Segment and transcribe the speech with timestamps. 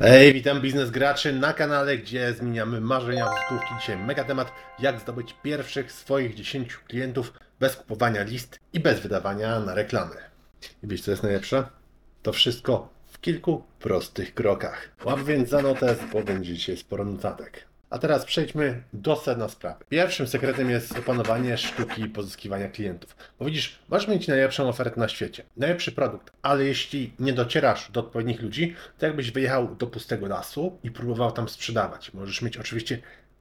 [0.00, 3.74] Hej, witam biznes graczy na kanale, gdzie zmieniamy marzenia w złotówki.
[3.80, 9.60] Dzisiaj mega temat, jak zdobyć pierwszych swoich 10 klientów bez kupowania list i bez wydawania
[9.60, 10.14] na reklamy.
[10.82, 11.68] I wiecie co jest najlepsze?
[12.22, 14.88] To wszystko w kilku prostych krokach.
[15.04, 17.64] Łap więc za notes, bo będzie dzisiaj sporo notatek.
[17.90, 19.84] A teraz przejdźmy do sedna sprawy.
[19.88, 23.16] Pierwszym sekretem jest opanowanie sztuki pozyskiwania klientów.
[23.38, 28.00] Bo widzisz, możesz mieć najlepszą ofertę na świecie, najlepszy produkt, ale jeśli nie docierasz do
[28.00, 32.14] odpowiednich ludzi, to jakbyś wyjechał do pustego lasu i próbował tam sprzedawać.
[32.14, 32.98] Możesz mieć oczywiście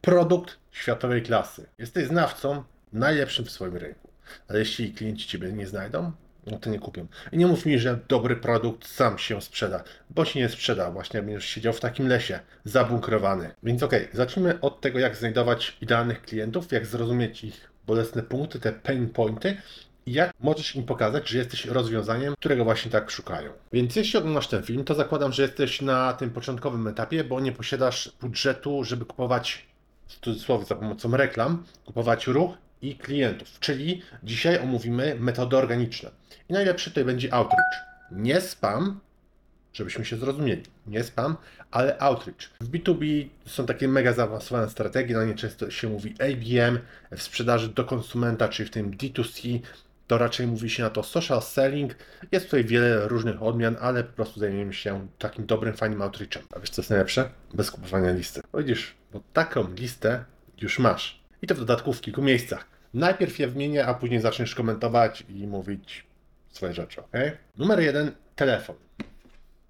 [0.00, 1.66] produkt światowej klasy.
[1.78, 2.62] Jesteś znawcą
[2.92, 4.08] najlepszym w swoim rynku.
[4.48, 6.12] Ale jeśli klienci Ciebie nie znajdą,
[6.46, 7.06] no to nie kupią.
[7.32, 11.22] I nie mów mi, że dobry produkt sam się sprzeda, bo się nie sprzeda, właśnie
[11.22, 13.50] będziesz siedział w takim lesie, zabunkrowany.
[13.62, 18.72] Więc okej, zacznijmy od tego, jak znajdować idealnych klientów, jak zrozumieć ich bolesne punkty, te
[18.72, 19.56] pain pointy
[20.06, 23.52] i jak możesz im pokazać, że jesteś rozwiązaniem, którego właśnie tak szukają.
[23.72, 27.52] Więc jeśli oglądasz ten film, to zakładam, że jesteś na tym początkowym etapie, bo nie
[27.52, 29.66] posiadasz budżetu, żeby kupować
[30.06, 32.50] w cudzysłowie za pomocą reklam, kupować ruch
[32.82, 33.48] i klientów.
[33.60, 36.10] Czyli dzisiaj omówimy metody organiczne.
[36.48, 37.88] I najlepszy tutaj będzie outreach.
[38.10, 39.00] Nie spam,
[39.72, 40.62] żebyśmy się zrozumieli.
[40.86, 41.36] Nie spam,
[41.70, 42.50] ale outreach.
[42.60, 46.78] W B2B są takie mega zaawansowane strategie, na nie często się mówi ABM,
[47.16, 49.60] w sprzedaży do konsumenta, czyli w tym D2C,
[50.06, 51.94] to raczej mówi się na to social selling.
[52.32, 56.42] Jest tutaj wiele różnych odmian, ale po prostu zajmiemy się takim dobrym, fajnym outreachem.
[56.56, 57.30] A wiesz co jest najlepsze?
[57.54, 58.40] Bez kupowania listy.
[58.54, 60.24] Widzisz, bo taką listę
[60.60, 61.20] już masz.
[61.42, 62.66] I to w dodatku w kilku miejscach.
[62.94, 66.06] Najpierw je wymienię, a później zaczniesz komentować i mówić
[66.50, 67.12] swoje rzeczy, ok?
[67.56, 68.76] Numer jeden, telefon.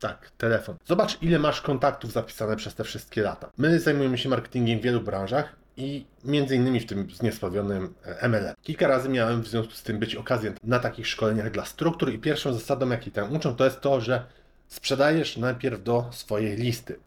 [0.01, 0.77] Tak, telefon.
[0.87, 3.51] Zobacz, ile masz kontaktów zapisane przez te wszystkie lata.
[3.59, 8.55] My zajmujemy się marketingiem w wielu branżach i między innymi w tym zniesławionym e, MLM.
[8.63, 12.19] Kilka razy miałem w związku z tym być okazją na takich szkoleniach dla struktur i
[12.19, 14.27] pierwszą zasadą, jakiej tam uczą, to jest to, że
[14.69, 16.99] sprzedajesz najpierw do swojej listy.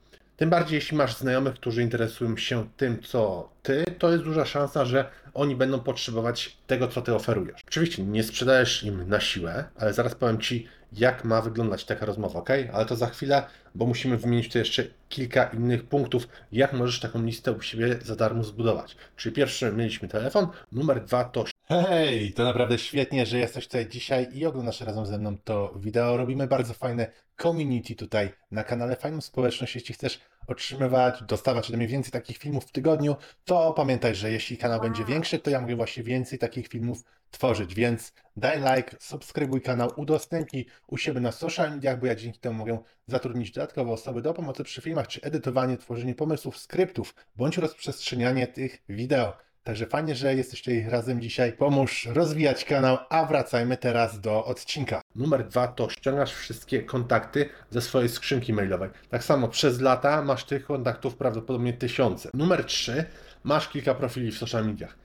[0.42, 4.86] Tym bardziej, jeśli masz znajomych, którzy interesują się tym, co ty, to jest duża szansa,
[4.86, 7.62] że oni będą potrzebować tego, co ty oferujesz.
[7.68, 12.40] Oczywiście nie sprzedajesz im na siłę, ale zaraz powiem ci, jak ma wyglądać taka rozmowa,
[12.40, 12.50] ok?
[12.74, 13.44] Ale to za chwilę,
[13.76, 18.16] bo musimy wymienić tu jeszcze kilka innych punktów, jak możesz taką listę u siebie za
[18.16, 18.96] darmo zbudować.
[19.16, 24.28] Czyli pierwszy mieliśmy telefon, numer dwa to Hej, to naprawdę świetnie, że jesteś tutaj dzisiaj
[24.34, 26.18] i oglądasz razem ze mną to wideo.
[26.18, 27.12] Robimy bardzo fajne
[27.42, 29.76] community tutaj na kanale, fajną społeczność.
[29.76, 33.16] Jeśli chcesz otrzymywać, dostawać ode mnie więcej takich filmów w tygodniu,
[33.46, 37.76] to pamiętaj, że jeśli kanał będzie większy, to ja mogę właśnie więcej takich filmów tworzyć,
[37.76, 42.58] więc daj like, subskrybuj kanał, udostępnij u siebie na social mediach, bo ja dzięki temu
[42.58, 48.48] mogę zatrudnić dodatkowe osoby do pomocy przy filmach, czy edytowanie, tworzenie pomysłów, skryptów, bądź rozprzestrzenianie
[48.48, 49.51] tych wideo.
[49.64, 51.54] Także fajnie, że jesteście razem dzisiaj.
[51.54, 55.02] Pomóż rozwijać kanał, a wracajmy teraz do odcinka.
[55.16, 58.90] Numer dwa to ściągasz wszystkie kontakty ze swojej skrzynki mailowej.
[59.10, 62.30] Tak samo przez lata masz tych kontaktów prawdopodobnie tysiące.
[62.34, 63.06] Numer trzy
[63.44, 64.96] masz kilka profili w social mediach.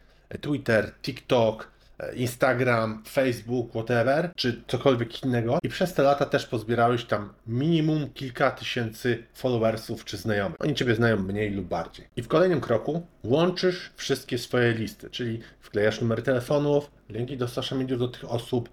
[0.40, 1.70] Twitter, TikTok,
[2.14, 8.50] Instagram, Facebook, whatever, czy cokolwiek innego i przez te lata też pozbierałeś tam minimum kilka
[8.50, 10.60] tysięcy followersów czy znajomych.
[10.60, 12.06] Oni Ciebie znają mniej lub bardziej.
[12.16, 17.78] I w kolejnym kroku łączysz wszystkie swoje listy, czyli wklejasz numery telefonów, linki do social
[17.78, 18.68] mediów do tych osób,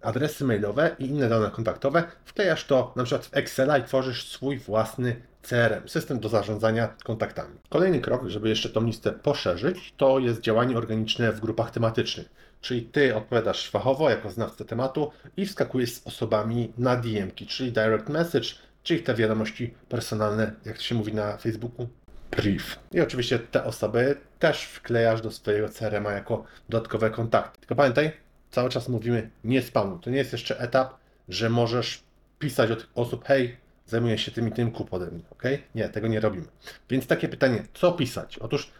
[0.00, 4.58] adresy mailowe i inne dane kontaktowe, wklejasz to na przykład w Excela i tworzysz swój
[4.58, 7.58] własny CRM, system do zarządzania kontaktami.
[7.68, 12.28] Kolejny krok, żeby jeszcze tą listę poszerzyć, to jest działanie organiczne w grupach tematycznych.
[12.60, 18.08] Czyli ty odpowiadasz fachowo jako znawca tematu i wskakujesz z osobami na DM-ki, czyli direct
[18.08, 18.48] message,
[18.82, 21.88] czyli te wiadomości personalne, jak to się mówi na Facebooku,
[22.30, 22.78] brief.
[22.92, 27.60] I oczywiście te osoby też wklejasz do swojego CRM jako dodatkowe kontakty.
[27.60, 28.12] Tylko pamiętaj,
[28.50, 30.00] cały czas mówimy nie spamuj.
[30.00, 30.94] To nie jest jeszcze etap,
[31.28, 32.02] że możesz
[32.38, 33.56] pisać od osób, hej,
[33.86, 35.42] zajmuję się tym i tym, kup ode mnie, ok?
[35.74, 36.46] Nie, tego nie robimy.
[36.90, 38.38] Więc takie pytanie, co pisać?
[38.38, 38.70] Otóż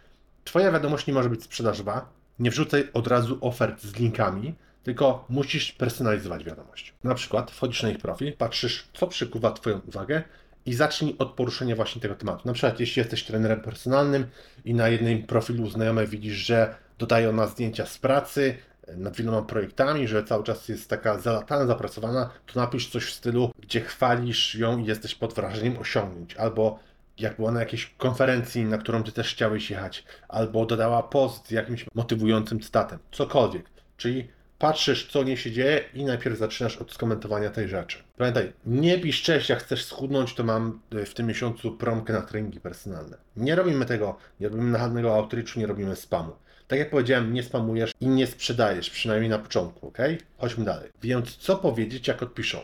[0.45, 2.09] Twoja wiadomość nie może być sprzedażowa,
[2.39, 6.95] nie wrzucaj od razu ofert z linkami, tylko musisz personalizować wiadomość.
[7.05, 10.23] Na przykład wchodzisz na ich profil, patrzysz, co przykuwa Twoją uwagę
[10.67, 12.49] i zacznij od poruszenia właśnie tego tematu.
[12.49, 14.27] Na przykład, jeśli jesteś trenerem personalnym
[14.65, 18.57] i na jednym profilu znajomej widzisz, że dodają na zdjęcia z pracy,
[18.97, 23.51] nad wieloma projektami, że cały czas jest taka zalatana, zapracowana, to napisz coś w stylu,
[23.61, 26.79] gdzie chwalisz ją i jesteś pod wrażeniem osiągnięć, albo
[27.19, 31.51] jak była na jakiejś konferencji, na którą ty też chciałeś jechać, albo dodała post z
[31.51, 33.67] jakimś motywującym cytatem, cokolwiek.
[33.97, 37.99] Czyli patrzysz, co nie się dzieje i najpierw zaczynasz od skomentowania tej rzeczy.
[38.17, 42.23] Pamiętaj, nie pisz cześć, jak chcesz schudnąć, to mam e, w tym miesiącu promkę na
[42.23, 43.17] treningi personalne.
[43.37, 46.33] Nie robimy tego, nie robimy nachalnego outreachu, nie robimy spamu.
[46.73, 49.99] Tak jak powiedziałem, nie spamujesz i nie sprzedajesz, przynajmniej na początku, ok?
[50.39, 50.91] Chodźmy dalej.
[51.03, 52.59] Więc co powiedzieć, jak odpiszą?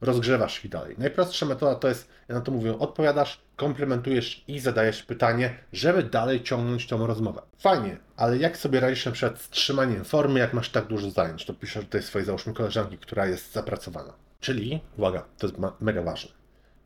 [0.00, 0.94] rozgrzewasz ich dalej.
[0.98, 6.42] Najprostsza metoda to jest, ja na to mówię, odpowiadasz, komplementujesz i zadajesz pytanie, żeby dalej
[6.42, 7.42] ciągnąć tą rozmowę.
[7.58, 11.44] Fajnie, ale jak sobie radzisz na przykład z trzymaniem formy, jak masz tak dużo zajęć?
[11.44, 14.12] To piszę tutaj swojej załóżmy koleżanki, która jest zapracowana.
[14.40, 16.30] Czyli, uwaga, to jest mega ważne.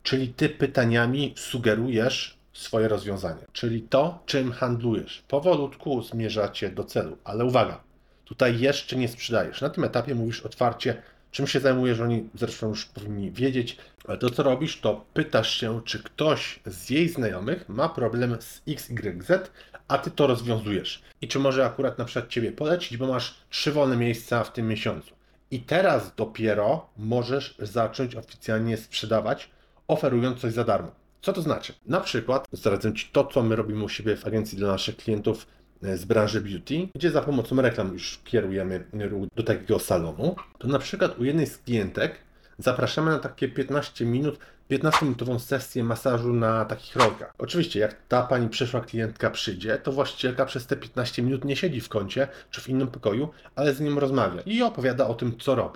[0.03, 5.23] Czyli ty pytaniami sugerujesz swoje rozwiązanie, czyli to, czym handlujesz.
[5.27, 7.83] Powolutku zmierzacie do celu, ale uwaga,
[8.25, 9.61] tutaj jeszcze nie sprzedajesz.
[9.61, 11.01] Na tym etapie mówisz otwarcie,
[11.31, 15.81] czym się zajmujesz, oni zresztą już powinni wiedzieć, ale to co robisz, to pytasz się,
[15.85, 19.51] czy ktoś z jej znajomych ma problem z XYZ,
[19.87, 21.01] a ty to rozwiązujesz.
[21.21, 24.67] I czy może akurat na przykład ciebie polecić, bo masz trzy wolne miejsca w tym
[24.67, 25.13] miesiącu.
[25.51, 29.49] I teraz dopiero możesz zacząć oficjalnie sprzedawać,
[29.87, 30.98] oferując coś za darmo.
[31.21, 31.73] Co to znaczy?
[31.85, 35.47] Na przykład zdradzę Ci to, co my robimy u siebie w agencji dla naszych klientów
[35.83, 40.35] e, z branży beauty, gdzie za pomocą reklam już kierujemy ruch do takiego salonu.
[40.57, 42.15] To na przykład u jednej z klientek
[42.57, 44.39] zapraszamy na takie 15 minut,
[44.71, 47.33] 15-minutową sesję masażu na takich rolkach.
[47.37, 51.81] Oczywiście, jak ta pani przyszła klientka przyjdzie, to właścicielka przez te 15 minut nie siedzi
[51.81, 55.55] w kącie czy w innym pokoju, ale z nim rozmawia i opowiada o tym, co
[55.55, 55.75] robi.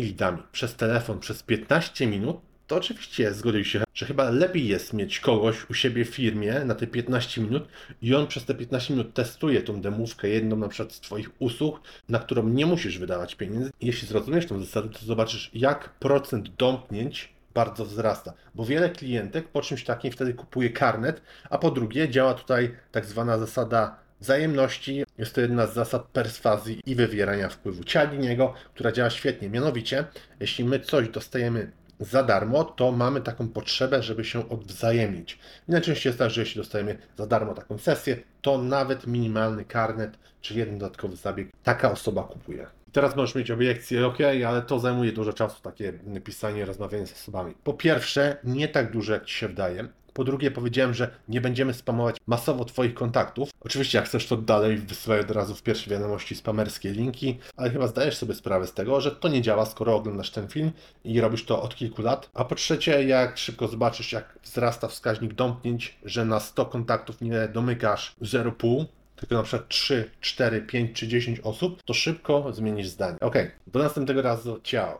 [0.01, 2.37] lidami przez telefon przez 15 minut,
[2.67, 6.75] to oczywiście zgodził się, że chyba lepiej jest mieć kogoś u siebie w firmie na
[6.75, 7.67] te 15 minut
[8.01, 11.81] i on przez te 15 minut testuje tą demówkę, jedną na przykład z Twoich usług,
[12.09, 13.71] na którą nie musisz wydawać pieniędzy.
[13.81, 19.61] Jeśli zrozumiesz tą zasadę, to zobaczysz, jak procent domknięć bardzo wzrasta, bo wiele klientek po
[19.61, 25.03] czymś takim wtedy kupuje karnet, a po drugie działa tutaj tak zwana zasada wzajemności.
[25.17, 27.83] Jest to jedna z zasad perswazji i wywierania wpływu
[28.19, 29.49] niego, która działa świetnie.
[29.49, 30.05] Mianowicie,
[30.39, 35.39] jeśli my coś dostajemy za darmo, to mamy taką potrzebę, żeby się odwzajemnić.
[35.69, 40.17] I najczęściej jest tak, że jeśli dostajemy za darmo taką sesję, to nawet minimalny karnet
[40.41, 42.67] czy jeden dodatkowy zabieg taka osoba kupuje.
[42.91, 47.53] Teraz możesz mieć obiekcję, ok, ale to zajmuje dużo czasu, takie pisanie, rozmawianie z osobami.
[47.63, 49.87] Po pierwsze, nie tak dużo jak Ci się wydaje.
[50.13, 53.49] Po drugie, powiedziałem, że nie będziemy spamować masowo Twoich kontaktów.
[53.59, 57.87] Oczywiście, jak chcesz, to dalej wysyłaj od razu w pierwszej wiadomości spamerskie linki, ale chyba
[57.87, 60.71] zdajesz sobie sprawę z tego, że to nie działa, skoro oglądasz ten film
[61.03, 62.29] i robisz to od kilku lat.
[62.33, 67.47] A po trzecie, jak szybko zobaczysz, jak wzrasta wskaźnik domknięć, że na 100 kontaktów nie
[67.47, 68.85] domykasz 0,5,
[69.15, 73.17] tylko na przykład 3, 4, 5 czy 10 osób, to szybko zmienisz zdanie.
[73.19, 73.35] Ok,
[73.67, 74.99] do następnego razu, ciao.